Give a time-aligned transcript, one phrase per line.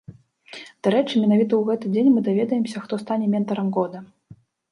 [0.87, 3.99] Дарэчы, менавіта ў гэты дзень мы даведаемся, хто стане ментарам года.